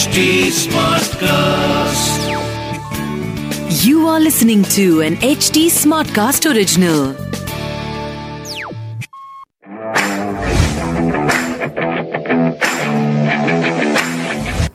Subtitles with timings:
[0.00, 0.20] HD
[0.58, 2.20] Smartcast.
[3.84, 7.00] You are listening to an HD Smartcast original.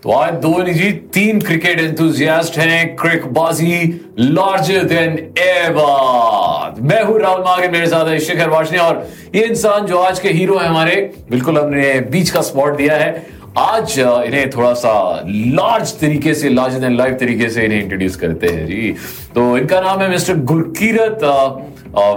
[0.03, 3.77] तो आज दो निजी तीन क्रिकेट एंथुजियास्ट हैं क्रिकबाजी
[4.19, 9.85] लार्जर देन एवर मैं हूँ राहुल मागे मेरे साथ है शिखर वाशनी और ये इंसान
[9.85, 10.95] जो आज के हीरो हैं हमारे
[11.29, 14.91] बिल्कुल हमने बीच का स्पॉट दिया है आज इन्हें थोड़ा सा
[15.27, 18.95] लार्ज तरीके से लार्ज देन लाइव तरीके से इन्हें इंट्रोड्यूस करते हैं, जी।
[19.35, 21.19] तो इनका नाम है mister Gurkirat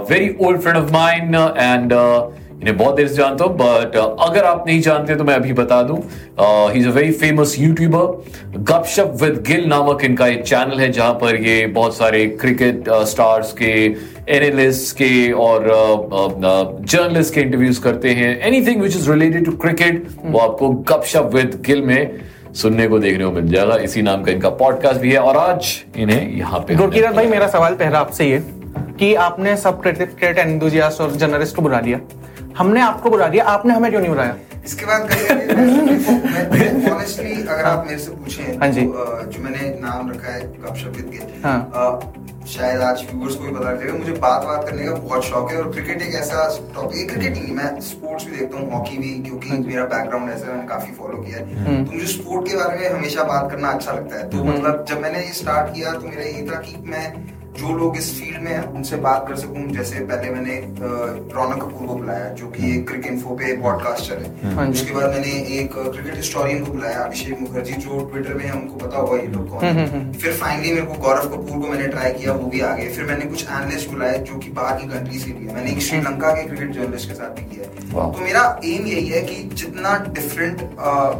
[0.09, 1.93] very old friend of mind and
[2.61, 5.81] इन्हें बहुत देर से जानता हूँ बट अगर आप नहीं जानते तो मैं अभी बता
[5.83, 5.97] दूँ।
[6.39, 11.13] He is a very famous YouTuber Gupshup with Gill नामक इनका एक चैनल है जहाँ
[11.21, 13.71] पर ये बहुत सारे क्रिकेट स्टार्स के
[14.35, 15.67] एनालिस्ट के और
[16.83, 21.61] जर्नलिस्ट के इंटरव्यूज़ करते हैं। Anything which is related to cricket वो आपको गपशप विद
[21.65, 22.19] गिल में
[22.55, 25.75] सुनने को देखने को मिल जाएगा। इसी नाम का इनका पॉडकास्ट भी है और आज
[25.97, 28.43] इन्हें यहाँ पे हमने गुरकीरत भाई मेरा सवाल पहला आपसे ये
[28.99, 31.99] कि आपने सब क्रिकेट एंथुजियास्ट और जर्नलिस्ट को बुला लिया।
[32.59, 35.01] हमने आपको बुला दिया आपने हमें क्यों नहीं बुलाया इसके बाद
[36.89, 40.97] ऑनेस्टली अगर आप मेरे से पूछें हाँ जी। तो, जो मैंने नाम रखा है गपशप
[41.07, 41.59] गिल हाँ।
[42.47, 45.57] शायद आज व्यूअर्स को भी पता लगेगा मुझे बात बात करने का बहुत शौक है
[45.57, 49.49] और क्रिकेट एक ऐसा टॉपिक क्रिकेट नहीं मैं स्पोर्ट्स भी देखता हूँ हॉकी भी क्योंकि
[49.49, 52.55] हाँ मेरा बैकग्राउंड ऐसा है मैंने काफ़ी फॉलो किया है हम्म। तो मुझे स्पोर्ट के
[52.57, 55.93] बारे में हमेशा बात करना अच्छा लगता है तो मतलब जब मैंने ये स्टार्ट किया
[55.93, 57.05] तो मेरा ये था कि मैं
[57.59, 60.55] जो लोग इस फ़ील्ड में हैं उनसे बात कर सकूँ। जैसे पहले मैंने
[61.35, 65.09] रौनक कपूर को बुलाया जो कि एक क्रिकेट इन्फो पे पॉडकास्टर हाँ। है उसके बाद
[65.09, 69.17] मैंने एक क्रिकेट हिस्टोरियन को बुलाया अभिषेक मुखर्जी जो ट्विटर में है उनको पता होगा
[69.17, 72.33] ये लोग कौन हम्म, है फिर फाइनली मेरे को गौरव कपूर को मैंने ट्राई किया
[72.33, 75.33] वो भी आ गए। फिर मैंने कुछ एनालिस्ट बुलाए जो कि बाहर की कंट्री से
[75.33, 78.85] लिए मैंने एक श्रीलंका के क्रिकेट जर्नलिस्ट के साथ भी किया है। तो मेरा एम
[78.87, 80.61] यही है कि जितना डिफरेंट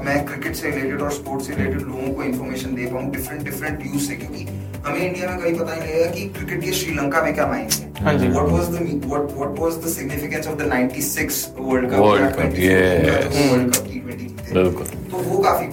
[0.06, 3.82] मैं क्रिकेट से रिलेटेड और स्पोर्ट्स से रिलेटेड लोगों को इन्फॉर्मेशन दे पाऊँ डिफरेंट डिफरेंट
[3.84, 4.46] व्यूज़ से क्योंकि
[4.86, 8.14] हमें इंडिया में कभी पता ही नहीं कि क्रिकेट के श्रीलंका में क्या मायने हाँ।
[8.14, 11.98] जी। है what was the what what was the significance of the 96 world cup
[12.00, 13.40] World Cup, yes.
[13.52, 15.66] World cup टी20 बिल्कुल। तो वो काफ़ी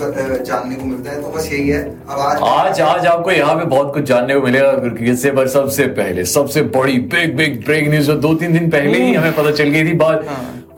[0.44, 3.64] जानने को मिलता है तो बस यही है। अब आज आज आज आपको यहाँ पे
[3.64, 7.88] बहुत कुछ जानने को मिलेगा क्रिकेट से पर सबसे पहले सबसे बड़ी बिग बिग ब्रेक
[7.90, 10.26] न्यूज़ दो तीन दिन पहले ही हमें पता चल गई थी बात।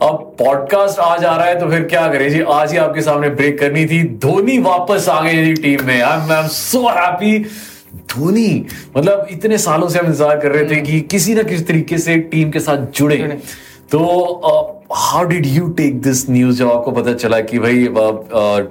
[0.01, 2.41] अब पॉडकास्ट आज आ रहा है तो फिर क्या करें जी?
[2.49, 6.37] आज ही आपके सामने ब्रेक करनी थी। धोनी वापस आ गए जी टीम में। I
[6.37, 7.37] am so happy
[8.19, 8.65] Dhoni.
[8.97, 12.17] मतलब इतने सालों से हम इंतज़ार कर रहे थे कि किसी ना किसी तरीके से
[12.31, 13.17] टीम के साथ जुड़े।
[13.91, 13.99] तो
[14.93, 17.87] how did you take this news जब आपको पता चला कि भाई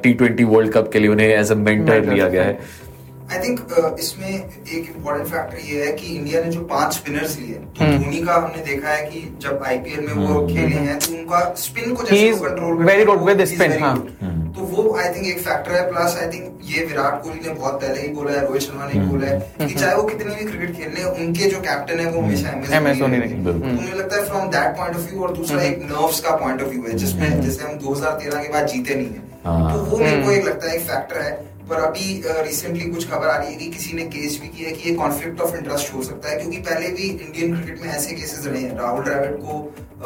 [0.03, 2.87] टी ट्वेंटी वर्ल्ड कप के लिए उन्हें एज अ मेंटर लिया गया है?
[3.33, 7.39] आई थिंक uh, इसमें एक इम्पोर्टेंट फैक्टर ये है कि इंडिया ने जो पाँच स्पिनर्स
[7.39, 10.99] लिए तो हम्म। धोनी का हमने देखा है कि जब आईपीएल में वो खेले हैं
[10.99, 13.93] तो उनका स्पिन को जैसे वो control very good with spin, हाँ।
[14.79, 18.01] वो आई थिंक एक फैक्टर है प्लस आई थिंक ये विराट कोहली ने बहुत पहले
[18.01, 20.93] ही बोला है रोहित शर्मा ने बोला है कि चाहे वो कितनी भी क्रिकेट खेल
[20.95, 24.25] ले उनके जो कैप्टन है वो हमेशा एम MS धोनी रहेंगे। तो मुझे लगता है
[24.29, 27.41] from that point of view और दूसरा एक नर्व्स का पॉइंट ऑफ़ व्यू है जिसमें
[27.41, 30.69] जैसे हम 2013 के बाद जीते नहीं है। हाँ। तो वो मेरे को एक लगता
[30.69, 31.37] है एक फैक्टर है
[31.69, 34.89] पर अभी रिसेंटली कुछ खबर आ रही है कि किसी ने केस भी किया कि
[34.89, 38.47] ये कॉन्फ्लिक्ट ऑफ़ इंटरेस्ट हो सकता है क्योंकि पहले भी इंडियन क्रिकेट में ऐसे केसेस
[38.47, 39.59] रहे हैं। राहुल द्रविड़ को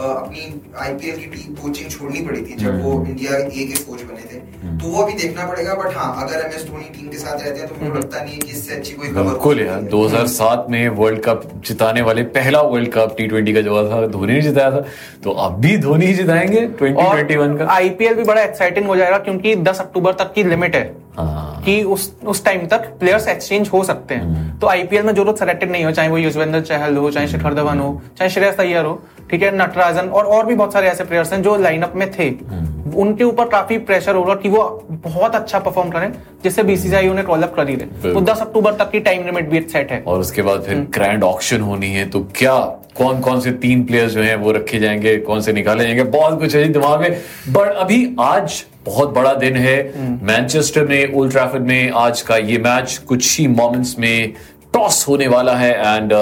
[0.03, 0.43] अपनी
[0.81, 4.32] आईपीएल की टीम कोचिंग छोड़नी पड़ी थी जब वो इंडिया ए के कोच बने थे।
[4.63, 7.61] तो वो अभी देखना पड़ेगा बट हाँ अगर एम एस धोनी टीम के साथ रहते
[7.61, 10.27] हैं तो मुझे लगता नहीं है कि इससे अच्छी कोई खबर बिल्कुल यार सकती है।
[10.27, 14.33] 2007 में वर्ल्ड कप जिताने वाले पहला वर्ल्ड कप टी ट्वेंटी का जो था धोनी
[14.33, 14.85] ने जिताया था
[15.25, 19.57] तो अब भी धोनी ही जिताएँगे 2021 का आईपीएल भी बड़ा एक्साइटिंग हो जाएगा क्योंकि
[19.65, 20.85] 10 अक्टूबर तक की लिमिट है
[21.17, 25.15] हाँ कि उस उस टाइम तक प्लेयर्स एक्सचेंज हो सकते हम्म। हैं तो आईपीएल में
[25.15, 28.31] जो लोग सेलेक्टेड नहीं हो चाहे वो युजवेंद्र चहल हो चाहे शिखर धवन हो चाहे
[28.31, 29.01] श्रेयस अय्यर हो
[29.33, 32.25] ठीक है नटराजन और और भी बहुत सारे ऐसे प्लेयर्स हैं जो लाइनअप में थे
[32.25, 36.13] हम्म। उनके ऊपर काफ़ी प्रेशर होगा कि वो बहुत अच्छा परफॉर्म करें
[36.45, 39.49] जिससे बीसीसीआई उन्हें कॉल अप कर ही दे तो। 10 अक्टूबर तक की टाइम लिमिट
[39.51, 42.59] भी सेट है और उसके बाद हम्म। फिर ग्रैंड ऑक्शन होनी है तो क्या
[42.97, 46.39] कौन कौन से तीन प्लेयर्स जो हैं वो रखे जाएँगे कौन से निकाले जाएँगे बहुत
[46.39, 51.33] कुछ है दिमाग में बट अभी आज बहुत बड़ा दिन है हम्म। मैनचेस्टर में ओल्ड
[51.33, 54.33] ट्रैफर्ड में आज का ये मैच कुछ ही मोमेंट्स में
[54.75, 56.13] टॉस होने वाला है एंड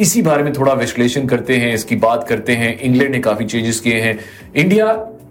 [0.00, 3.80] इसी बारे में थोड़ा विश्लेषण करते हैं, इसकी बात करते हैं। इंग्लैंड ने काफ़ी चेंजेस
[3.80, 4.18] किए हैं।
[4.56, 4.86] इंडिया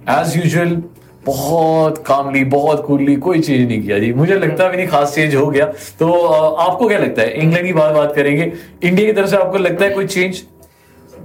[0.10, 0.82] एज यूजल
[1.26, 5.36] बहुत कामली बहुत कूलली कोई चेंज नहीं किया जी। मुझे लगता भी नहीं खास चेंज
[5.36, 5.66] हो गया।
[6.00, 7.34] तो आपको क्या लगता है?
[7.34, 8.52] इंग्लैंड की बात बात करेंगे।
[8.84, 10.42] इंडिया की तरफ़ से आपको लगता है कोई चेंज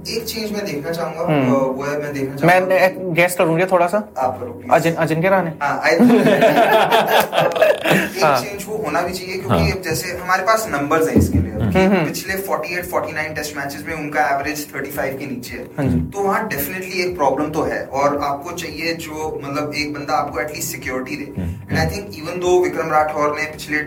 [0.07, 3.87] एक चीज़ मैं देखना चाहूँगा हम्म। वो है मैं देखना चाहूँगा मैं गेस करूँगा थोड़ा
[3.87, 6.01] सा। आप करो। अजिन अजिंक्य रहाणे हाँ, एक
[8.23, 11.51] हाँ। चेंज वो होना भी चाहिए क्योंकि अब जैसे हमारे पास नंबर्स हैं इसके लिए।
[11.55, 15.99] हम्म, कि पिछले 48 49 टेस्ट मैचेस में उनका एवरेज 35 के नीचे हाँ। है
[16.11, 20.39] तो वहाँ डेफिनेटली एक प्रॉब्लम तो है और आपको चाहिए जो मतलब एक बंदा आपको
[20.41, 23.81] at least security they. I think even though Vikram Rathour ने पिछले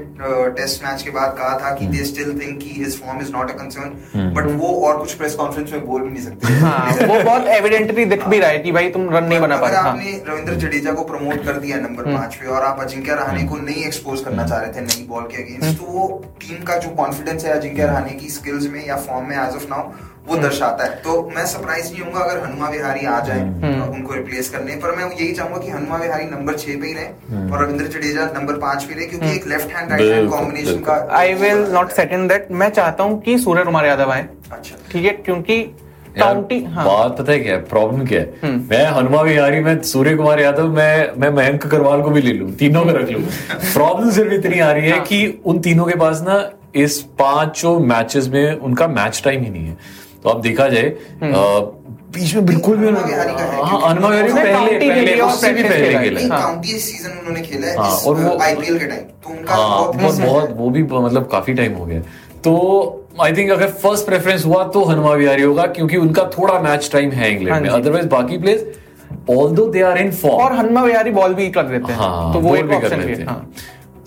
[0.59, 3.51] टेस्ट मैच के बाद कहा था कि। दे स्टिल थिंक कि his form is not
[3.51, 7.23] a concern but वो और कुछ प्रेस कॉन्फ्रेंस में बोल भी नहीं सकते। हाँ वो
[7.23, 9.91] बहुत एविडेंटली दिख भी रहा है कि भाई तुम रन नहीं बना अगर पाए हाँ।
[9.91, 13.57] आपने रविंद्र जडेजा को प्रमोट कर दिया नंबर पाँच पे और आप अजिंक्य रहाणे को
[13.61, 16.07] नहीं एक्सपोज करना चाह रहे थे नई बॉल के अगेंस्ट तो वो
[16.41, 19.67] टीम का जो कॉन्फिडेंस है अजिंक्य रहाणे की स्किल्स में या फॉर्म में एज ऑफ़
[19.71, 19.91] नाउ
[20.29, 23.41] वो दर्शाता है। तो मैं सरप्राइज़ नहीं होऊँगा अगर हनुमा विहारी आ जाए
[23.89, 27.51] उनको रिप्लेस करने पर मैं यही चाहूँगा कि हनुमा विहारी नंबर छह पे ही रहे
[27.51, 30.97] और रविंद्र जडेजा नंबर पाँच पे रहे क्योंकि एक left hand right hand combination का
[31.19, 34.77] I will not set in that मैं चाहता हूँ कि सूर्य कुमार यादव आए। अच्छा।
[34.93, 35.13] ठीक है?
[35.25, 35.61] क्योंकि
[36.19, 38.51] हाँ। बात पता है क्या प्रॉब्लम क्या है?
[38.71, 42.51] मैं हनुमा विहारी में सूर्य कुमार यादव मैं मैं मयंक अग्रवाल को भी ले लूँ।
[42.53, 43.23] तीनों को रख लूँ।
[43.75, 46.39] प्रॉब्लम सिर्फ़ इतनी आ रही है कि उन तीनों के पास ना
[46.77, 49.77] इस पाँचों मैचेस में उनका मैच टाइम ही नहीं है।
[50.29, 50.89] तो अब देखा जाए
[52.15, 55.99] बीच में बिल्कुल भी हनुमा विहारी का है, हाँ पहले पहले उससे भी पहले खेला
[56.01, 59.31] है। है। हाँ। काउंटी सीज़न उन्होंने खेला है हाँ, और वो- आईपीएल के टाइम तो
[59.31, 62.01] उनका हाँ बहुत वो भी मतलब काफ़ी टाइम हो गया।
[62.45, 62.55] तो
[63.23, 67.11] आई थिंक अगर फ़र्स्ट प्रेफरेंस हुआ तो हनुमा विहारी होगा क्योंकि उनका थोड़ा मैच टाइम
[67.11, 68.65] है हाँ इंग्लैंड में अदरवाइज़ बाकी players
[69.39, 72.33] although they are in form और हनुमा विहारी बॉल भी कर देते हैं। हाँ
[72.33, 73.37] तो वो एक भी कर ऑप्शन है।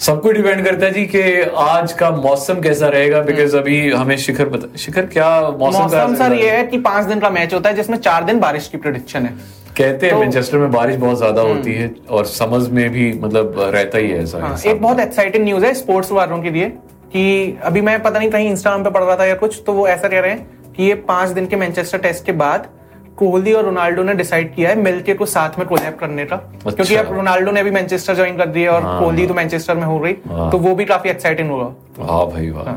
[0.01, 1.21] सबको डिपेंड करता है जी कि
[1.61, 6.15] आज का मौसम कैसा रहेगा बिकॉज़ अभी हमें शिखर बता शिखर क्या मौसम का मौसम
[6.15, 6.63] सर ये है?
[6.67, 9.33] कि पाँच दिन का मैच होता है जिसमें चार दिन बारिश की प्रिडिक्शन है।
[9.77, 13.53] कहते हैं तो- मैनचेस्टर में बारिश बहुत ज़्यादा होती है और समझ में भी मतलब
[13.75, 16.69] रहता ही है ऐसा हाँ, एक बहुत एक्साइटिंग न्यूज़ है स्पोर्ट्स वालों के लिए
[17.13, 19.87] कि अभी मैं पता नहीं कहीं इंस्टाग्राम पे पढ़ रहा था या कुछ तो वो
[19.87, 22.67] ऐसा कह रहे हैं कि ये पाँच दिन के मैनचेस्टर टेस्ट के बाद
[23.17, 26.71] कोहली और रोनाल्डो ने डिसाइड किया है मिलके को साथ में कोलैब करने का अच्छा।
[26.71, 29.83] क्योंकि अब रोनाल्डो ने भी मैनचेस्टर ज्वाइन कर दिया और हाँ। कोहली तो मैनचेस्टर में
[29.83, 32.73] हो गई हाँ। तो वो भी काफ़ी एक्साइटिंग होगा वाह भाई वाह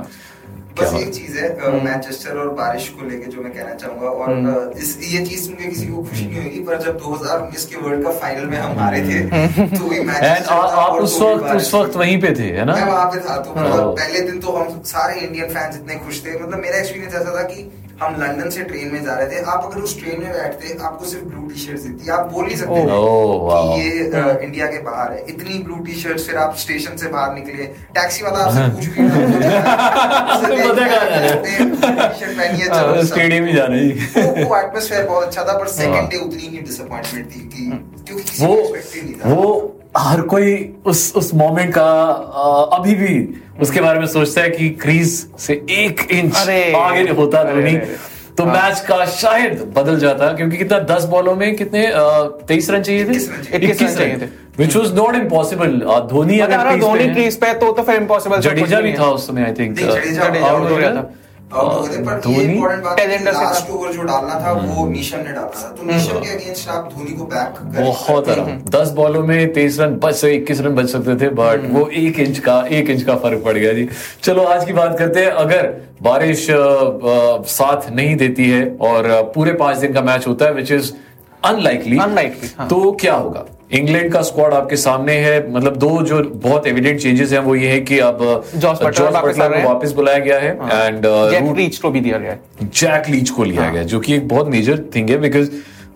[0.80, 4.72] बस एक चीज़ है हम्म। मैनचेस्टर और बारिश को लेके जो मैं कहना चाहूँगा और
[4.76, 8.04] इस ये चीज़ सुन के किसी को खुशी नहीं होगी पर जब 2019 के वर्ल्ड
[8.04, 9.20] कप फाइनल में हम हारे थे
[9.68, 12.84] तो वही मैनचेस्टर आप उस तो वक्त उस वक्त वहीं पे थे है ना मैं
[12.84, 16.24] वहाँ पे था तो मतलब हाँ। पहले दिन तो हम सारे इंडियन फैंस इतने खुश
[16.26, 17.70] थे मतलब मेरा एक्सपीरियंस ऐसा था कि
[18.02, 21.04] हम लंदन से ट्रेन में जा रहे थे। आप अगर उस ट्रेन में बैठते आपको
[21.04, 22.86] सिर्फ़ ब्लू टी शर्ट दिखती। आप बोल नहीं सकते थे।
[23.76, 23.98] कि ये
[24.44, 28.24] इंडिया के बाहर है। इतनी ब्लू टी शर्ट फिर आप स्टेशन से बाहर निकले। टैक्सी
[28.24, 29.08] वाला आपसे भी रहे
[31.50, 32.96] हैं?
[32.96, 34.54] है स्टेडियम ही जाना। वो
[35.08, 38.54] बहुत अच्छा था पर हाँ। सेकंड डे उतनी ही डिसअपॉइंटमेंट थी कि क्योंकि किसी वो
[38.54, 38.62] को
[39.02, 44.06] नहीं था। वो हर कोई उस उस मोमेंट का अ, अभी भी उसके बारे में
[44.06, 46.36] सोचता है कि क्रीज से एक इंच
[46.76, 47.76] आगे होता धोनी।
[48.38, 51.86] तो मैच का शायद बदल जाता क्योंकि कितना दस बॉलों में कितने
[52.48, 53.10] तेईस रन चाहिए थे?
[53.10, 55.78] 21 रन चाहिए। 21 रन चाहिए थे। Which was not impossible
[56.10, 59.52] Dhoni अगर धोनी क्रीज पे तो तो फिर इम्पॉसिबल जडेजा भी था उस समय आई
[59.52, 61.10] थिंक out हो हो गया था।
[61.54, 66.68] धोनी लास्ट ओवर जो डालना था वो नीशम ने डाला था। तो नीशम के अगेंस्ट
[66.68, 70.74] आप धोनी को बैक बहुत आराम। दस बॉलों में तेईस रन बच से इक्कीस रन
[70.74, 73.88] बच सकते थे बट वो एक इंच का एक इंच का फ़र्क पड़ गया जी।
[74.22, 75.72] चलो आज की बात करते हैं। अगर
[76.02, 80.92] बारिश साथ नहीं देती है और पूरे पाँच दिन का मैच होता है विच इज़
[81.44, 83.44] अनलाइकली Unlikely, हाँ। तो क्या होगा?
[83.70, 87.68] इंग्लैंड का स्क्वाड आपके सामने है। मतलब दो जो बहुत एविडेंट चेंजेस हैं वो ये
[87.68, 88.18] है कि अब
[88.56, 90.50] जॉस बटलर वापस आ रहे हैं। वापस बुलाया गया है
[90.86, 94.14] एंड जैक लीच को भी दिया गया है। जैक लीच को लिया गया जो कि
[94.14, 95.50] एक बहुत मेजर थिंग है बिकॉज़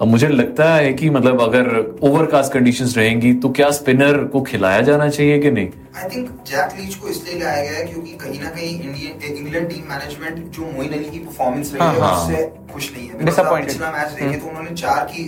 [0.06, 1.68] मुझे लगता है कि मतलब अगर
[2.02, 5.68] ओवरकास्ट कंडीशंस रहेंगी तो क्या स्पिनर को खिलाया जाना चाहिए कि नहीं?
[5.96, 9.68] आई थिंक जैक लीच को इसलिए लाया गया है क्योंकि कहीं ना कहीं इंडियन इंग्लैंड
[9.68, 13.18] टीम मैनेजमेंट जो मोइन अली की परफॉर्मेंस रही है हाँ, उससे खुश नहीं है।
[13.64, 15.22] पिछला मैच देखे तो उन्होंने चार की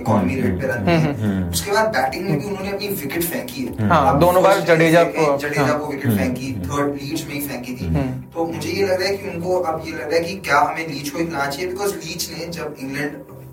[0.00, 3.88] इकोनॉमी रेट पे रन दिए उसके बाद बैटिंग में भी उन्होंने अपनी विकेट फेंकी है।
[3.88, 7.74] हाँ, दोनों बार जडेजा को- जडेजा हाँ। को विकेट फेंकी थर्ड लीड्स में ही फेंकी
[7.74, 7.90] थी।
[8.34, 10.58] तो मुझे ये लग रहा है कि उनको अब ये लग रहा है कि क्या
[10.58, 13.12] हमें लीच को खिलाना चाहिए बिकॉज़ लीच ने जब इंग्लैंड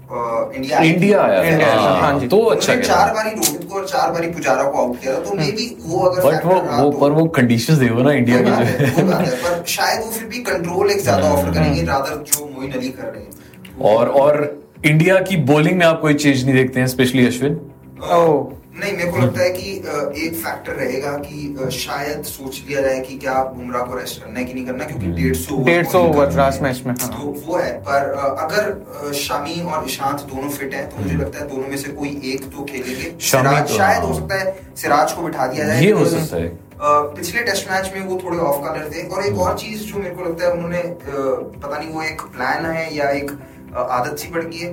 [0.09, 4.63] इंडिया इंडिया आया हाँ, हाँ तो अच्छा चार बारी रोहित को और चार बारी पुजारा
[4.63, 7.77] को आउट किया तो मे बी वो अगर बट वो वो तो- पर वो कंडीशंस
[7.77, 10.39] देखो ना इंडिया कोई की बोलिंग जो कोई बात है, पर शायद वो फिर भी
[10.51, 14.39] कंट्रोल एक ज़्यादा ऑफ़र करेंगे रादर जो मोइन अली कर रहे हैं। और और
[14.85, 17.59] इंडिया की बॉलिंग में आप कोई चेंज नहीं देखते हैं स्पेशली अश्विन
[18.11, 19.71] ओह। नहीं मेरे को लगता है कि
[20.23, 24.45] एक फैक्टर रहेगा कि शायद सोच लिया जाए कि क्या बुमराह को रेस्ट करना है
[24.45, 27.57] कि नहीं करना क्योंकि डेढ़ सौ डेढ़ सौ ओवर लास्ट मैच में हाँ। तो वो
[27.57, 28.11] है पर
[28.43, 32.09] अगर शामी और ईशांत दोनों फिट हैं तो मुझे लगता है दोनों में से कोई
[32.33, 35.65] एक तो खेलेंगे। शामी सिराज तो, शायद हाँ। हो सकता है सिराज को बिठा दिया
[35.65, 36.55] जाए। ये हो सकता है।
[37.15, 40.15] पिछले टेस्ट मैच में वो थोड़े ऑफ़ कलर थे और एक और चीज़ जो मेरे
[40.15, 43.31] को लगता है उन्होंने पता नहीं वो एक प्लान है या एक
[43.77, 44.69] आदत सी पड़ गई है।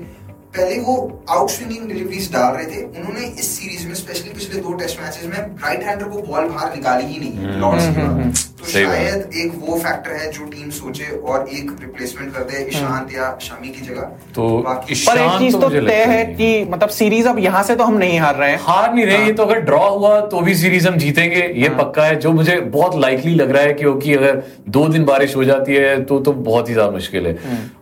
[0.56, 0.94] पहले वो
[1.30, 5.24] आउट स्विंगिंग डिलीवरीज डाल रहे थे उन्होंने इस सीरीज़ में स्पेशली पिछले दो टेस्ट मैचेस
[5.28, 8.94] में राइट हैंडर को बॉल बाहर निकाली ही नहीं लॉर्ड्स के बाद तो सही बात।
[8.94, 13.12] है। शायद एक वो फैक्टर है जो टीम सोचे और एक रिप्लेसमेंट कर दे ईशांत
[13.14, 14.02] या शमी की जगह।
[14.34, 17.84] तो पर एक चीज़ तो तो तय है कि मतलब सीरीज़ अब यहाँ से तो
[17.84, 20.54] हम नहीं हार रहे हैं। हार नहीं रहे ये तो अगर ड्रॉ हुआ तो भी
[20.54, 24.42] सीरीज़ हम जीतेंगे ये पक्का है। जो मुझे बहुत लाइकली लग रहा है क्योंकि अगर
[24.68, 27.36] दो दिन बारिश हो जाती है तो तो बहुत ही ज़्यादा मुश्किल है।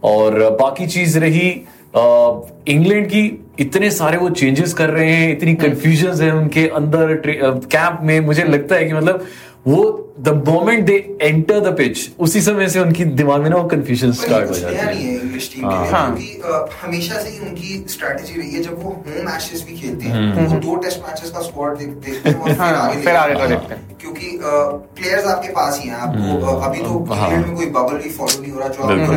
[0.04, 1.48] और बाकी चीज़ रही
[1.94, 3.22] इंग्लैंड की
[3.60, 8.44] इतने सारे वो चेंजेस कर रहे हैं इतनी कंफ्यूजन है उनके अंदर कैंप में मुझे
[8.44, 9.26] लगता है कि मतलब
[9.66, 9.82] वो
[10.20, 14.12] the moment they enter the pitch उसी समय से उनकी दिमाग में ना वो कंफ्यूजन
[14.12, 18.50] स्टार्ट हो जाती है इंग्लिश टीम हाँ। हाँ। क्योंकि हमेशा से ही उनकी स्ट्रेटेजी रही
[18.50, 21.76] है जब वो होम मैचेस भी खेलते हम्म। हैं वो दो टेस्ट मैचेस का स्क्वाड
[21.78, 25.88] देखते हैं और फिर हाँ, आगे फिर आगे देखते हैं। क्योंकि प्लेयर्स आपके पास ही
[25.88, 29.12] हैं आपको अभी तो। इंग्लैंड में कोई बबल भी फॉलो नहीं हो रहा जो आपको।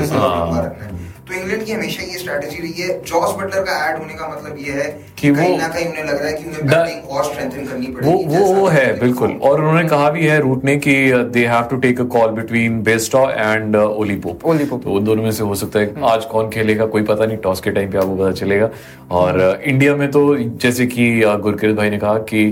[0.57, 4.13] रखना है तो इंग्लैंड की हमेशा ये स्ट्रेटेजी रही है। जॉस बटलर का ऐड होने
[4.13, 4.89] का मतलब ये है
[5.19, 8.25] कि कहीं ना कहीं उन्हें लग रहा है कि उन्हें बैटिंग और स्ट्रेंथन करनी पड़ेगी
[8.27, 11.63] वो वो है बिल्कुल। और उन्होंने कहा भी है रूट ने कि uh, they have
[11.71, 14.83] to take a call between Bairstow and Ollie Pope Ollie Pope.
[14.83, 17.61] तो उन दोनों में से हो सकता है आज कौन खेलेगा कोई पता नहीं टॉस
[17.61, 18.69] के टाइम पे आपको पता चलेगा।
[19.11, 22.47] और uh, इंडिया में तो जैसे कि uh, गुरकीरत भाई ने कहा कि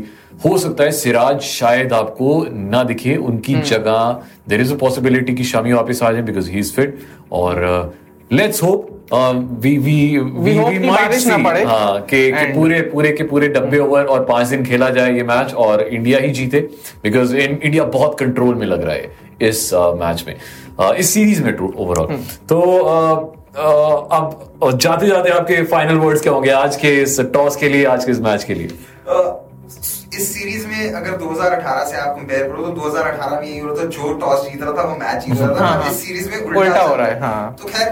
[0.46, 5.44] हो सकता है सिराज शायद आपको ना दिखे उनकी जगह देर इज़ अ पॉसिबिलिटी कि
[5.44, 7.00] शामी वापस आ जाए बिकॉज़ ही इज़ फिट
[7.32, 8.03] और uh,
[8.34, 11.36] let's hope we we we hope कि बारिश ना
[11.70, 15.24] हाँ कि कि पूरे पूरे के पूरे डब्बे ओवर और पाँच दिन खेला जाए ये
[15.24, 16.60] मैच और इंडिया ही जीते
[17.04, 20.36] बिकॉज़ इंडिया बहुत कंट्रोल में लग रहा है इस मैच में।
[20.82, 22.16] Uh, इस सीरीज़ में ओवरऑल
[22.50, 23.18] तो uh,
[23.54, 27.86] uh, अब जाते जाते आपके फाइनल वर्ड्स क्या होंगे आज के इस टॉस के लिए
[27.86, 28.68] आज के इस मैच के लिए?
[30.18, 33.84] इस सीरीज़ में अगर 2018 से आप कंपेयर करो तो 2018 में यही हो रहा
[33.84, 36.30] था जो टॉस जीत रहा था वो मैच जीत रहा था हाँ, हाँ। इस सीरीज़
[36.30, 37.90] में उल्टा उल्टा हो रहा है, हाँ। तो खैर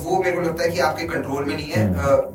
[0.00, 1.86] वो मेरे को लगता है कि आपके कंट्रोल में नहीं है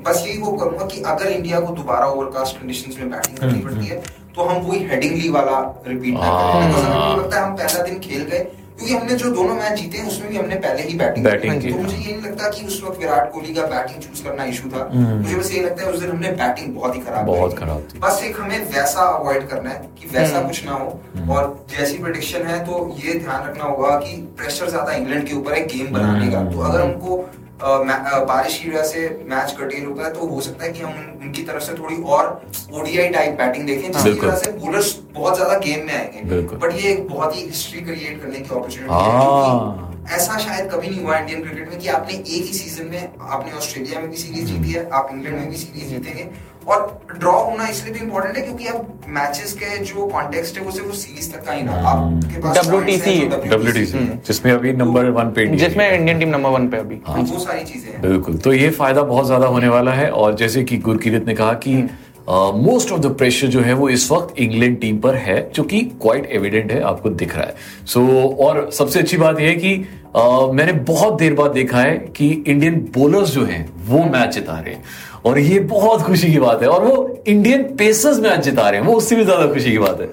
[0.04, 3.86] बस यही वो करूँगा कि अगर इंडिया को दोबारा ओवरकास्ट कंडीशंस में बैटिंग करनी पड़ती
[3.86, 4.02] है
[4.36, 8.24] तो हम वही हेडिंगली वाला रिपीट ना करें हाँ। लगता है हम पहला दिन खेल
[8.24, 8.48] गए
[8.80, 11.72] क्योंकि हमने जो दोनों मैच जीते हैं उसमें भी हमने पहले ही बैटिंग बैटिंग की,
[11.72, 14.70] तो मुझे ये नहीं लगता कि उस वक्त विराट कोहली का बैटिंग चूज़ करना इशू
[14.70, 17.88] था। मुझे बस ये लगता है उस दिन हमने बैटिंग बहुत ही खराब बहुत खराब
[17.90, 21.98] थी। बस एक हमें वैसा अवॉइड करना है कि वैसा कुछ ना हो। और जैसी
[21.98, 25.94] प्रडिक्शन है तो ये ध्यान रखना होगा कि प्रेशर ज़्यादा इंग्लैंड के ऊपर है गेम
[25.94, 27.18] बनाने का। तो अगर हमको
[27.62, 31.44] बारिश की वजह से मैच कटेल होता है तो हो सकता है कि हम उनकी
[31.44, 32.42] तरफ़ से थोड़ी और
[32.74, 36.92] ओडीआई टाइप बैटिंग देखें जिसकी। वजह से बोलर्स बहुत ज़्यादा गेम में आएँगे। बट ये
[36.92, 41.42] एक बहुत ही हिस्ट्री क्रिएट करने की अपॉर्चुनिटी है ऐसा शायद कभी नहीं हुआ इंडियन
[41.44, 44.90] क्रिकेट में कि आपने एक ही सीज़न में आपने ऑस्ट्रेलिया में भी सीरीज़ जीती है
[44.90, 46.24] आप इंग्लैंड में भी सीरीज़ जीतेंगे।
[46.70, 50.72] और ड्रॉ होना इसलिए भी इंपॉर्टेंट है क्योंकि अब मैचेस के जो कॉन्टेक्स्ट है वो
[50.72, 54.52] सिर्फ़ सीरीज़ तक का ही ना। आपके पास W T C W T C जिसमें
[54.52, 58.02] अभी नंबर वन पे जिसमें इंडियन टीम नंबर वन पे अभी। हाँ, वो सारी चीज़ें
[58.02, 61.54] बिल्कुल। तो ये फ़ायदा बहुत ज़्यादा होने वाला है और जैसे कि गुरकीरत ने कहा
[61.66, 61.82] कि
[62.30, 65.82] मोस्ट ऑफ़ द प्रेशर जो है वो इस वक्त इंग्लैंड टीम पर है जो कि
[66.02, 67.56] क्वाइट एविडेंट है आपको दिख रहा है।
[67.86, 69.76] सो so, और सबसे अच्छी बात यह है कि
[70.16, 74.60] uh, मैंने बहुत देर बाद देखा है कि इंडियन बोलर्स जो हैं वो मैच जिता
[74.60, 74.84] रहे हैं।
[75.26, 78.88] और ये बहुत खुशी की बात है और वो इंडियन पेसर्स मैच जिता रहे हैं
[78.88, 80.10] वो उससे भी ज़्यादा खुशी की बात है।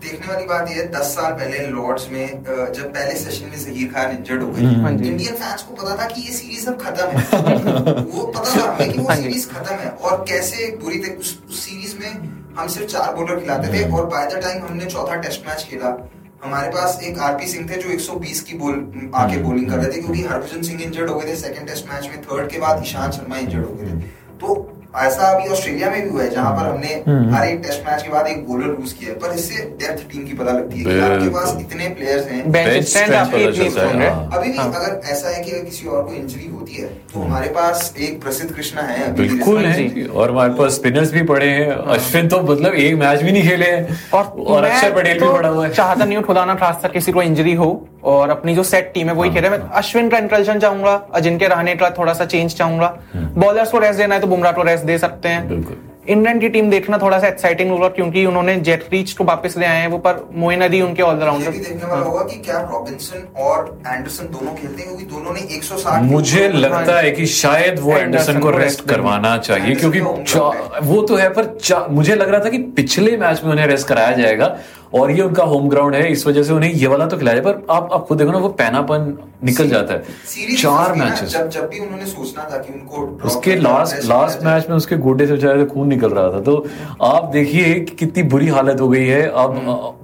[0.00, 3.92] देखने वाली बात यह है दस साल पहले लॉर्ड्स में जब पहले सेशन में जहीर
[3.92, 7.06] खान इंजर्ड हो हाँ गए इंडियन फैंस को पता था कि ये सीरीज़ अब खत्म
[7.08, 11.18] है। वो पता था हमें कि वो हाँ सीरीज़ खत्म है। और कैसे बुरी तक
[11.20, 14.86] उस, उस सीरीज़ में हम सिर्फ़ चार बॉलर खिलाते थे और बाय द टाइम हमने
[14.86, 15.96] चौथा टेस्ट मैच खेला
[16.44, 20.00] हमारे पास एक आरपी सिंह थे जो 120 की बॉल आके बॉलिंग कर रहे थे
[20.02, 23.12] क्योंकि हरभजन सिंह इंजर्ड हो गए थे सेकंड टेस्ट मैच में थर्ड के बाद ईशांत
[23.12, 24.00] शर्मा इंजर्ड हो गए थे।
[24.40, 24.54] तो
[24.98, 26.88] ऐसा अभी ऑस्ट्रेलिया में भी हुआ है जहाँ पर हमने
[27.34, 30.24] हर एक टेस्ट मैच के बाद एक बॉलर लूज किया है पर इससे डेप्थ टीम
[30.26, 34.00] की पता लगती है कि आपके पास इतने प्लेयर्स हैं। बेंच स्ट्रेंथ आपकी इतनी स्ट्रांग
[34.00, 36.74] है हाँ। अभी भी हाँ। अगर ऐसा है कि अगर किसी और को इंजरी होती
[36.74, 41.22] है तो हमारे पास एक प्रसिद्ध कृष्णा है बिल्कुल है और हमारे पास स्पिनर्स भी
[41.24, 45.26] पड़े हैं। अश्विन तो मतलब एक मैच भी नहीं खेले हैं। और अक्षर पटेल भी
[45.26, 47.70] तो पड़ा हुआ है। चाहता नहीं हूँ खुदा ना खास्ता किसी को इंजरी हो।
[48.04, 51.48] और अपनी जो सेट टीम है वही खेल रहे हैं। अश्विन का इंट्रेशन चाहूँगा अजिंक्य
[51.48, 54.84] रहने का थोड़ा सा चेंज चाहूँगा। बॉलर्स को रेस्ट देना है तो बुमराह को रेस्ट
[54.84, 59.12] दे सकते हैं। इंग्लैंड की टीम देखना थोड़ा सा एक्साइटिंग होगा क्योंकि उन्होंने जेट रीच
[59.12, 62.36] को वापस ले आए हैं वो पर मोइन अली उनके ऑलराउंडर देखने वाला होगा कि
[62.36, 67.26] क्या रॉबिन्सन और एंडरसन दोनों खेलते हैं क्योंकि दोनों ने 160 मुझे लगता है कि
[67.26, 72.44] शायद वो एंडरसन को रेस्ट करवाना चाहिए। क्योंकि वो तो है पर मुझे लग रहा
[72.44, 74.56] था कि पिछले मैच में उन्हें रेस्ट कराया जाएगा
[74.94, 77.66] और ये उनका होम ग्राउंड है इस वजह से उन्हें ये वाला तो खिलाया पर
[77.70, 81.78] आप आप खुद देखो ना वो पैनापन निकल जाता है। चार मैचेस जब जब भी
[81.78, 85.66] उन्होंने सोचना था कि उनको उसके लास्ट लास्ट मैच में उसके गोडे से बेचारे से
[85.66, 86.54] खून निकल रहा था। तो
[87.02, 89.60] आप देखिए कि कितनी बुरी हालत हो गई है। अब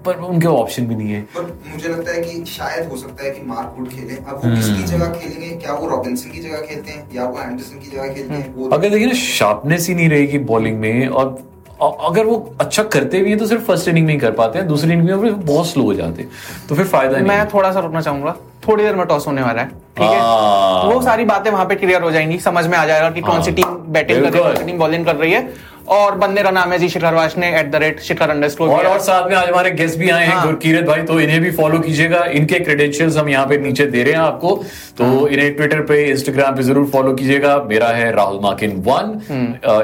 [0.07, 3.31] पर उनके ऑप्शन भी नहीं है। पर मुझे लगता है कि शायद हो सकता है
[3.31, 5.57] कि मार्क वुड खेले। अब वो किसकी हम्म। जगह खेलेंगे?
[5.57, 7.09] क्या वो रॉबिन्सन की जगह खेलते हैं?
[7.15, 8.71] या वो एंडरसन की जगह खेलते हैं?
[8.71, 11.37] अगर देखिए ना शार्पनेस ही नहीं रहेगी बॉलिंग में और
[11.81, 14.67] अगर वो अच्छा करते भी हैं तो सिर्फ़ फ़र्स्ट इनिंग में ही कर पाते हैं।
[14.69, 16.31] दूसरी इनिंग में बहुत स्लो हो जाते हैं।
[16.69, 18.35] तो फिर फ़ायदा नहीं मैं थोड़ा सा रुकना चाहूँगा।
[18.69, 20.21] थोड़ी देर में टॉस होने वाला है। ठीक है?
[20.21, 23.43] हाँ। वो सारी बातें वहाँ पे क्लियर हो जाएँगी। समझ में आ जाएगा कि कौन
[23.43, 25.49] सी हाँ। टीम बैटिंग कर रही है कौन सी टीम बॉलिंग कर रही है।
[25.89, 28.87] और बंदे का नाम है जी शिखर वाश ने at the rate Shikhar under और
[28.87, 31.51] और साथ में आज हमारे गेस्ट भी आए हैं हाँ। गुरकीरत भाई तो इन्हें भी
[31.53, 34.55] फॉलो कीजिएगा। इनके क्रेडेंशियल्स हम यहाँ पे नीचे दे रहे हैं आपको।
[34.99, 39.21] तो हाँ। इन्हें ट्विटर पे इंस्टाग्राम पे ज़रूर फॉलो कीजिएगा। मेरा है राहुल माकिन वन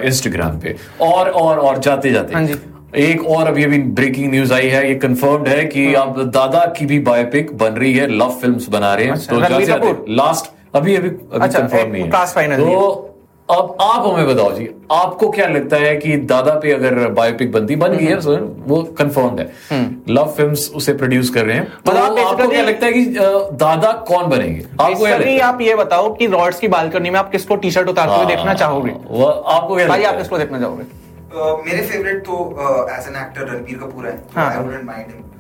[0.05, 2.55] इंस्टाग्राम पे। और और और जाते जाते। हाँ जी।
[3.03, 6.65] एक और अभी अभी ब्रेकिंग न्यूज़ आई है ये कंफर्म्ड है कि हाँ। अब दादा
[6.79, 10.97] की भी बायोपिक बन रही है लव फिल्म्स बना रहे हैं। अच्छा, रणबीर लास्ट अभी
[10.97, 13.09] अभी अभी अच्छा, कंफर्म नहीं है। तो
[13.53, 17.77] अब आप हमें बताओ जी आपको क्या लगता है कि दादा पे अगर बायोपिक बनती
[17.77, 19.53] बन गई है हम्म। सर वो कंफर्म्ड है।
[20.09, 23.05] लव फिल्म्स उसे प्रोड्यूस कर रहे हैं। तो मतलब आपको basically- क्या लगता है कि
[23.57, 24.65] दादा कौन बनेंगे?
[24.81, 25.39] आपको क्या लगता है?
[25.39, 28.55] आप ये बताओ कि रॉड्स की बालकनी में आप किसको टी शर्ट उतारते हुए देखना
[28.55, 28.95] चाहोगे?
[29.11, 30.21] वो आपको क्या भाई आप है?
[30.21, 31.03] किसको देखना चाहोगे?
[31.67, 32.57] मेरे फेवरेट तो
[32.91, 35.32] as an actor Ranbir Kapoor है। हाँ। आई वुडंट माइंड हिम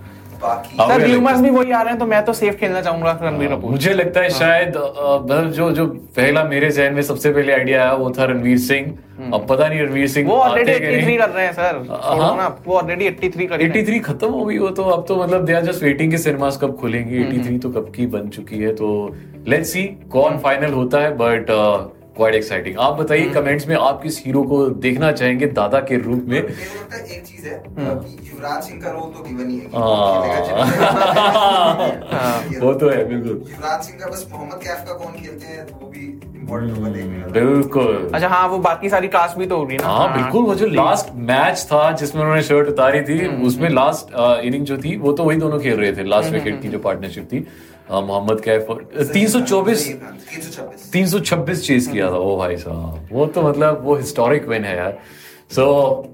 [0.42, 3.48] बाकी सर र्यूमर्स भी वही आ रहे हैं तो मैं तो सेफ़ खेलना चाहूँगा रणबीर
[3.48, 7.82] कपूर मुझे लगता है शायद मतलब जो जो पहला मेरे जहन में सबसे पहले आइडिया
[7.82, 8.92] आया वो था रणवीर सिंह।
[9.34, 12.76] अब पता नहीं रणवीर सिंह वो ऑलरेडी 83 कर रहे हैं सर। हाँ। ना वो
[12.76, 15.82] ऑलरेडी 83 कर 83 खत्म हो गई वो तो अब तो मतलब दे आर जस्ट
[15.82, 18.88] वेटिंग के सिनेमास कब खुलेंगे। 83 तो कब की बन चुकी है तो
[19.48, 19.82] लेट्स सी
[20.12, 21.50] कौन फाइनल होता है बट
[22.16, 26.18] क्वाइट एक्साइटिंग आप बताइए कमेंट्स में आप किस हीरो को देखना चाहेंगे दादा के रूप
[26.18, 26.24] में?
[26.28, 26.48] मेरे को
[26.80, 27.54] लगता है एक चीज़ है
[28.26, 29.68] युवराज सिंह का रोल तो गिवन ही है
[32.12, 35.64] हाँ। वो तो है बिल्कुल। युवराज सिंह का बस मोहम्मद कैफ का कौन खेलते हैं
[35.66, 36.04] तो वो भी
[36.40, 39.86] इम्पोर्टेंट होगा देखने का बिल्कुल। अच्छा हाँ वो बाकी सारी कास्ट भी तो होगी ना।
[39.88, 44.14] हाँ बिल्कुल वो जो लास्ट मैच था जिसमें उन्होंने शर्ट उतारी थी उसमें लास्ट
[44.44, 47.28] इनिंग जो थी वो तो वही दोनों खेल रहे थे लास्ट विकेट की जो पार्टनरशिप
[47.32, 47.46] थी।
[47.92, 48.66] अ, मोहम्मद कैफ
[49.12, 53.42] तीन सौ चौबीस तीन सौ छब्बीस। 326 चेज किया था। वो भाई साहब वो तो
[53.42, 54.98] मतलब वो हिस्टोरिक विन है यार।
[55.54, 55.64] सो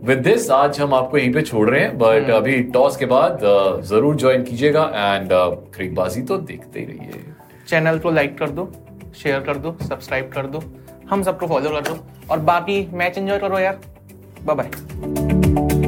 [0.05, 3.41] विद दिस आज हम आपको यहीं पे छोड़ रहे हैं बट अभी टॉस के बाद
[3.87, 5.29] ज़रूर ज्वाइन कीजिएगा एंड
[5.75, 7.25] क्रिकबाजी तो देखते ही रहिए।
[7.69, 8.71] चैनल को लाइक कर दो
[9.23, 10.63] शेयर कर दो सब्सक्राइब कर दो
[11.11, 11.99] हम सबको फॉलो कर दो।
[12.31, 13.79] और बाकी मैच एंजॉय करो यार।
[14.45, 15.88] Bye bye